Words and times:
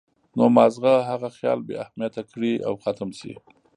نو 0.37 0.43
مازغۀ 0.55 0.95
هغه 1.09 1.29
خيال 1.37 1.59
بې 1.67 1.75
اهميته 1.83 2.21
کړي 2.31 2.53
او 2.67 2.73
ختم 2.83 3.09
شي 3.19 3.33